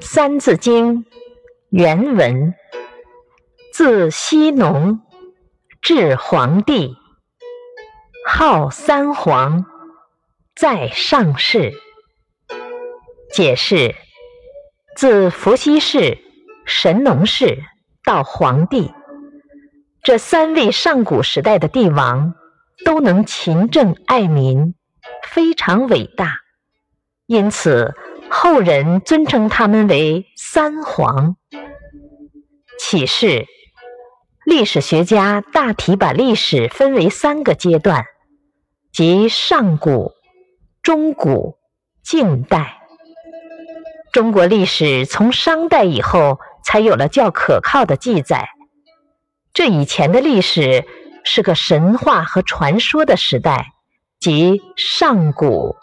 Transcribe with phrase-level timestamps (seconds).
[0.02, 1.04] 《三字经》
[1.70, 2.52] 原文：
[3.72, 5.00] 自羲农
[5.80, 6.96] 至黄帝，
[8.26, 9.64] 号三皇，
[10.56, 11.72] 在上世。
[13.32, 13.94] 解释：
[14.96, 16.18] 自伏羲氏、
[16.66, 17.62] 神农氏
[18.02, 18.92] 到黄帝，
[20.02, 22.34] 这三位上古时代的帝王
[22.84, 24.74] 都能勤政爱民，
[25.22, 26.38] 非常伟大，
[27.26, 27.94] 因此。
[28.36, 31.36] 后人尊称他们为三皇。
[32.80, 33.46] 启示：
[34.44, 38.04] 历史学家大体把历史分为三个阶段，
[38.92, 40.10] 即上古、
[40.82, 41.54] 中古、
[42.02, 42.82] 近代。
[44.12, 48.48] 中国历史从商代以后才有了较可靠的记载，
[49.52, 50.84] 这以前的历史
[51.22, 53.68] 是个神话和传说的时代，
[54.18, 55.76] 即上古。